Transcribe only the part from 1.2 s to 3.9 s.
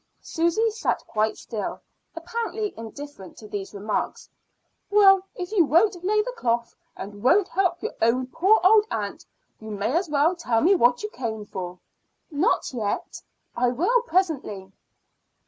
still, apparently indifferent to these